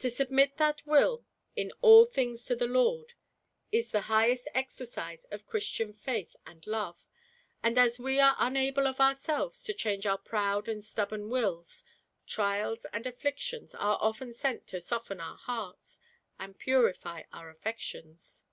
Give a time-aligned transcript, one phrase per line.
[0.00, 3.14] To submit that will in all things to the Lord,
[3.70, 6.72] is the highest exercise of Christian faith GIANT PRIDE.
[6.72, 7.06] 163 and love;
[7.62, 11.84] and as we are unable of ourselves to change our proud and stubborn wills,
[12.26, 16.00] trials and afflictions are often sent to soften our hearts,
[16.40, 18.46] and purify our affec tions."